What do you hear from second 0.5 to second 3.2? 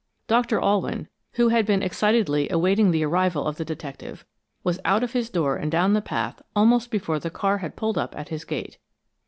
Alwyn, who had been excitedly awaiting the